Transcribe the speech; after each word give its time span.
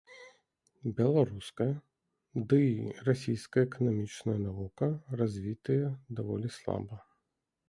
Беларуская, 0.99 1.67
дый 2.53 2.65
расійская 3.09 3.63
эканамічная 3.69 4.39
навука 4.47 4.85
развітыя 5.23 5.85
даволі 6.23 6.47
слаба. 6.59 6.95